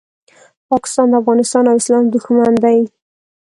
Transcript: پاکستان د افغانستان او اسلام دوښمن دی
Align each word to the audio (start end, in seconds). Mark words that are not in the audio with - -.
پاکستان 0.69 1.07
د 1.09 1.13
افغانستان 1.21 1.63
او 1.69 1.75
اسلام 1.81 2.03
دوښمن 2.07 2.53
دی 2.63 2.79